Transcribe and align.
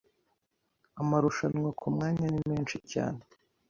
Amarushanwa 1.01 1.69
kumwanya 1.79 2.27
ni 2.33 2.41
menshi 2.49 2.77
cyane. 2.91 3.21